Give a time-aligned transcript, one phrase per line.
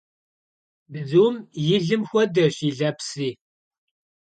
[0.91, 3.31] Bzum yi lım xuedeş yi lepsri.